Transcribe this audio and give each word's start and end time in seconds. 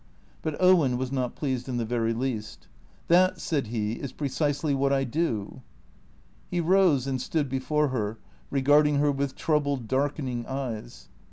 But 0.41 0.55
Owen 0.59 0.97
was 0.97 1.11
not 1.11 1.35
pleased 1.35 1.69
in 1.69 1.77
the 1.77 1.85
very 1.85 2.11
least." 2.11 2.67
That," 3.07 3.39
said 3.39 3.67
he," 3.67 3.91
is 4.01 4.11
precisely 4.13 4.73
what 4.73 4.91
I 4.91 5.03
do." 5.03 5.61
He 6.49 6.59
rose 6.59 7.05
and 7.05 7.21
stood 7.21 7.47
before 7.47 7.89
her, 7.89 8.17
regarding 8.49 8.95
her 8.95 9.11
with 9.11 9.35
troubled, 9.35 9.87
darkening 9.87 10.43
eyes. 10.47 11.07